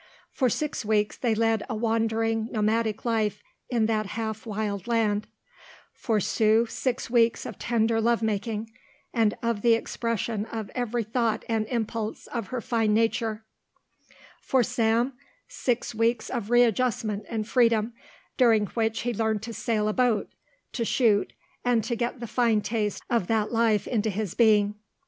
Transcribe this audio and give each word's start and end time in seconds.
For 0.31 0.49
six 0.49 0.83
weeks 0.83 1.15
they 1.15 1.35
led 1.35 1.61
a 1.69 1.75
wandering, 1.75 2.47
nomadic 2.49 3.05
life 3.05 3.43
in 3.69 3.85
that 3.85 4.07
half 4.07 4.47
wild 4.47 4.87
land, 4.87 5.27
for 5.93 6.19
Sue 6.19 6.65
six 6.67 7.07
weeks 7.11 7.45
of 7.45 7.59
tender 7.59 8.01
love 8.01 8.23
making, 8.23 8.71
and 9.13 9.37
of 9.43 9.61
the 9.61 9.73
expression 9.75 10.47
of 10.47 10.71
every 10.73 11.03
thought 11.03 11.45
and 11.47 11.67
impulse 11.67 12.25
of 12.25 12.47
her 12.47 12.61
fine 12.61 12.95
nature, 12.95 13.45
for 14.41 14.63
Sam 14.63 15.13
six 15.47 15.93
weeks 15.93 16.31
of 16.31 16.49
readjustment 16.49 17.25
and 17.29 17.47
freedom, 17.47 17.93
during 18.37 18.65
which 18.65 19.01
he 19.01 19.13
learned 19.13 19.43
to 19.43 19.53
sail 19.53 19.87
a 19.87 19.93
boat, 19.93 20.31
to 20.73 20.83
shoot, 20.83 21.31
and 21.63 21.83
to 21.83 21.95
get 21.95 22.19
the 22.19 22.25
fine 22.25 22.61
taste 22.61 23.03
of 23.07 23.27
that 23.27 23.51
life 23.51 23.87
into 23.87 24.09
his 24.09 24.33
being. 24.33 24.73